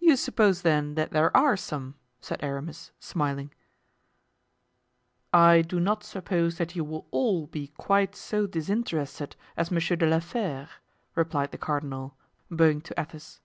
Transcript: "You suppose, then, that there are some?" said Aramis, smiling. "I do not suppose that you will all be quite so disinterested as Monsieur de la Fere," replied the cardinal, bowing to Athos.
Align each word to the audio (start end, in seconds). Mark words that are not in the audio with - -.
"You 0.00 0.16
suppose, 0.16 0.62
then, 0.62 0.96
that 0.96 1.12
there 1.12 1.30
are 1.36 1.56
some?" 1.56 1.94
said 2.20 2.42
Aramis, 2.42 2.90
smiling. 2.98 3.54
"I 5.32 5.62
do 5.62 5.78
not 5.78 6.02
suppose 6.02 6.58
that 6.58 6.74
you 6.74 6.82
will 6.82 7.06
all 7.12 7.46
be 7.46 7.68
quite 7.76 8.16
so 8.16 8.48
disinterested 8.48 9.36
as 9.56 9.70
Monsieur 9.70 9.94
de 9.94 10.04
la 10.08 10.18
Fere," 10.18 10.68
replied 11.14 11.52
the 11.52 11.58
cardinal, 11.58 12.16
bowing 12.50 12.80
to 12.80 13.00
Athos. 13.00 13.40